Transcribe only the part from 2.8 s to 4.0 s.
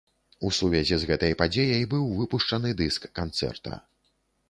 дыск канцэрта.